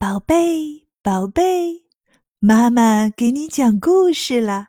[0.00, 1.84] 宝贝，宝贝，
[2.38, 4.68] 妈妈给你讲故事了。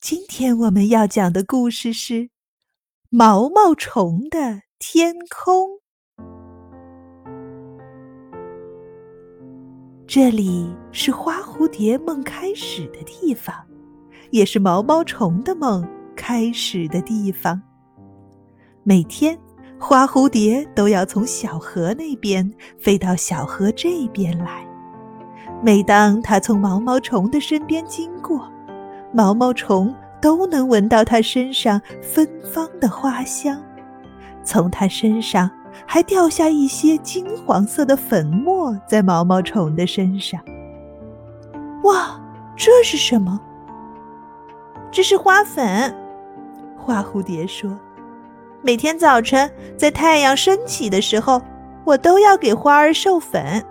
[0.00, 2.14] 今天我们要讲的故事是
[3.10, 5.68] 《毛毛虫的天空》。
[10.06, 13.66] 这里是花蝴蝶梦开始的地方，
[14.30, 15.84] 也是毛毛虫的梦
[16.14, 17.60] 开始的地方。
[18.84, 19.36] 每天。
[19.78, 24.66] 花蝴蝶都要从小河那边飞到小河这边来。
[25.62, 28.50] 每当它从毛毛虫的身边经过，
[29.12, 33.62] 毛毛虫都能闻到它身上芬芳的花香。
[34.42, 35.50] 从它身上
[35.86, 40.40] 还掉下一些金黄色的粉末在毛毛虫的身上。
[41.84, 42.20] 哇，
[42.56, 43.40] 这是什么？
[44.90, 45.94] 这是花粉。
[46.76, 47.78] 花蝴蝶说。
[48.66, 51.40] 每天早晨在太阳升起的时候，
[51.84, 53.64] 我都要给花儿授粉。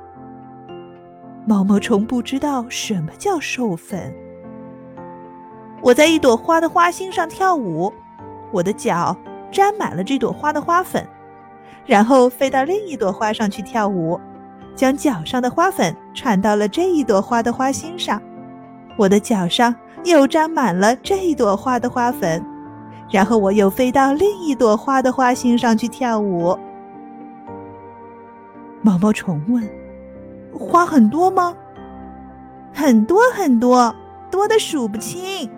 [1.45, 4.15] 毛毛虫不知道什么叫授粉。
[5.81, 7.91] 我在一朵花的花心上跳舞，
[8.53, 9.13] 我的脚
[9.51, 11.05] 沾满了这朵花的花粉，
[11.85, 14.17] 然后飞到另一朵花上去跳舞，
[14.77, 18.21] 将脚上的花粉传到了这一朵花的花心上，
[18.95, 22.41] 我的脚上又沾满了这一朵花的花粉。
[23.09, 26.57] 然后我又飞到另一朵花的花心上去跳舞。
[28.81, 29.67] 毛毛虫问
[30.57, 31.55] ：“花很多吗
[32.73, 33.95] ？”“很多很多，
[34.29, 35.49] 多的数不清。”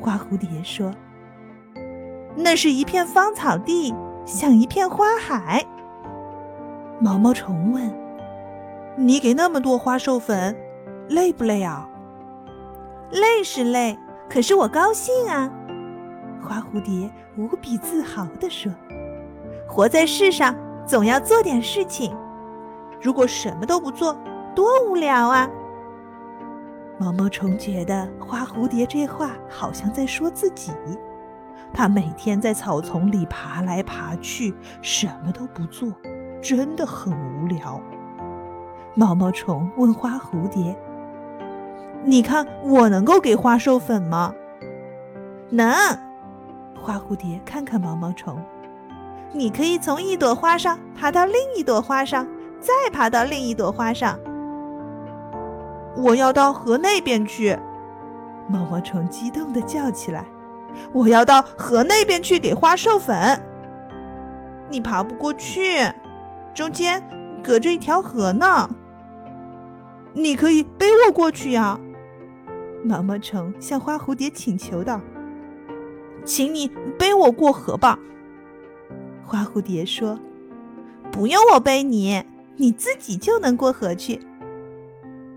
[0.00, 0.92] 花蝴蝶说
[2.34, 5.64] ：“那是一片芳草地，像一片花海。”
[7.00, 7.92] 毛毛虫问
[8.96, 10.56] ：“你给那么多花授粉，
[11.08, 11.88] 累不累啊
[13.10, 15.50] ？”“累是累，可是我高兴啊。”
[16.42, 18.70] 花蝴蝶无比自豪地说
[19.68, 22.14] ：“活在世上，总要做点事情。
[23.00, 24.16] 如果什么都不做，
[24.54, 25.48] 多无聊啊！”
[26.98, 30.72] 毛毛虫觉得花蝴蝶这话好像在说自己。
[31.72, 35.88] 它每天在草丛里爬来爬去，什么都不做，
[36.42, 37.80] 真的很无聊。
[38.94, 40.76] 毛毛虫问花蝴蝶
[42.04, 44.34] ：“你看我能够给花授粉吗
[45.48, 45.72] ？”“能。”
[46.82, 48.42] 花蝴蝶看看毛毛虫，
[49.32, 52.26] 你可以从一朵花上爬到另一朵花上，
[52.58, 54.18] 再爬到另一朵花上。
[55.96, 57.56] 我要到河那边去！
[58.48, 60.26] 毛毛虫激动地叫起来
[60.92, 63.40] ：“我要到河那边去给花授粉！”
[64.68, 65.88] 你爬不过去，
[66.52, 67.00] 中间
[67.44, 68.68] 隔着一条河呢。
[70.14, 71.78] 你可以背我过去呀！
[72.84, 75.00] 毛毛虫向花蝴蝶请求道。
[76.24, 76.68] 请你
[76.98, 77.98] 背我过河吧。”
[79.24, 80.18] 花蝴蝶说
[81.10, 82.22] ，“不用我背你，
[82.56, 84.20] 你自己就能过河去。”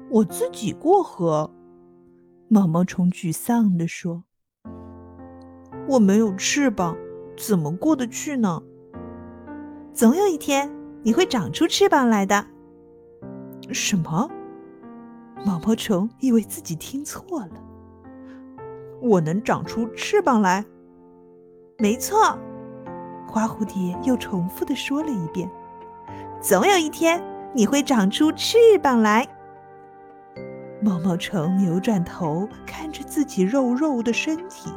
[0.09, 1.51] 我自己过河？
[2.47, 4.23] 毛毛虫沮丧地说
[5.89, 6.95] ：“我没有翅膀，
[7.35, 8.61] 怎么过得去呢？”
[9.93, 10.71] 总有一天
[11.03, 12.45] 你会长出翅膀来的。
[13.71, 14.29] 什么？
[15.45, 17.51] 毛毛虫以为自己听错了。
[19.01, 20.65] 我能长出翅膀来？
[21.77, 22.37] 没错，
[23.27, 25.49] 花蝴蝶又重复的说了一遍
[26.39, 27.21] ：“总有一天
[27.53, 29.27] 你会长出翅膀来。”
[30.81, 34.71] 毛毛虫扭转头看着自己肉肉的身体，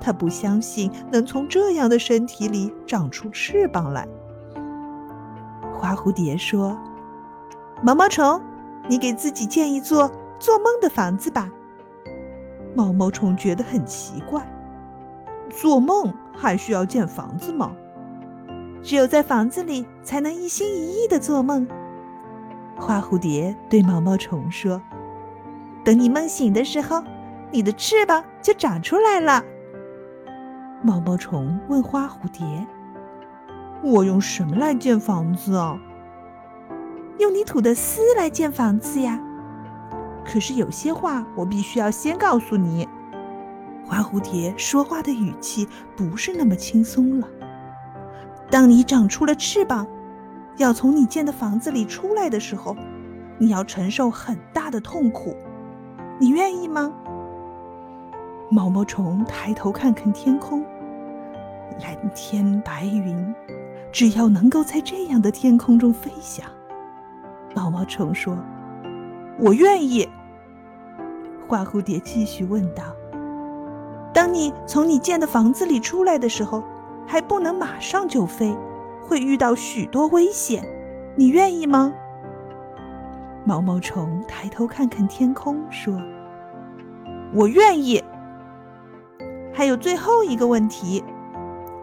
[0.00, 4.06] 他不相信能从这样的身体里长出翅膀来。
[5.74, 6.78] 花蝴蝶说
[7.82, 8.40] ：“毛毛虫，
[8.86, 10.08] 你给自己建一座
[10.38, 11.50] 做梦的房子吧。”
[12.76, 14.46] 毛毛虫觉得很奇怪。
[15.50, 17.72] 做梦还需要建房子吗？
[18.82, 21.68] 只有在房子里才能一心一意的做梦。
[22.76, 24.80] 花蝴蝶对毛毛虫说
[25.84, 27.02] ：“等你梦醒的时候，
[27.50, 29.44] 你的翅膀就长出来了。”
[30.82, 32.66] 毛毛虫问花蝴蝶
[33.84, 35.78] ：“我用什么来建房子啊
[37.20, 39.20] ？”“用泥土的丝来建房子呀。
[40.24, 42.88] ”“可是有些话我必须要先告诉你。”
[43.90, 45.66] 花蝴蝶说话的语气
[45.96, 47.26] 不是那么轻松了。
[48.48, 49.84] 当你长出了翅膀，
[50.58, 52.76] 要从你建的房子里出来的时候，
[53.36, 55.34] 你要承受很大的痛苦。
[56.20, 56.92] 你愿意吗？
[58.48, 60.64] 毛毛虫抬头看看天空，
[61.82, 63.34] 蓝天白云，
[63.90, 66.46] 只要能够在这样的天空中飞翔。
[67.56, 68.38] 毛毛虫说
[69.40, 70.08] ：“我愿意。”
[71.48, 72.84] 花蝴蝶继续问道。
[74.30, 76.62] 当你从你建的房子里出来的时候，
[77.04, 78.56] 还不能马上就飞，
[79.02, 80.64] 会遇到许多危险。
[81.16, 81.92] 你愿意吗？
[83.44, 86.00] 毛毛虫抬头看看天空，说
[87.34, 88.00] ：“我愿意。”
[89.52, 91.02] 还有最后一个问题，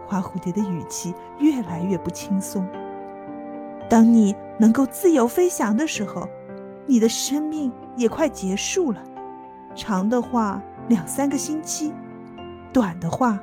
[0.06, 2.66] 花蝴蝶的语气越来越不轻松。
[3.90, 6.26] 当你能够自由飞翔的时候，
[6.86, 9.02] 你的生命也快结束了。
[9.74, 11.92] 长的话两三个星期，
[12.72, 13.38] 短的话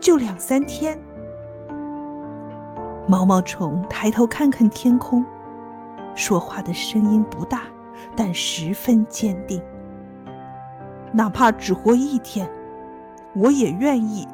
[0.00, 0.98] 就两三天。
[3.06, 5.24] 毛毛虫抬头看看天空，
[6.14, 7.62] 说话的声音不大，
[8.14, 9.62] 但十分坚定。
[11.12, 12.48] 哪怕只活一天，
[13.34, 14.28] 我也愿意。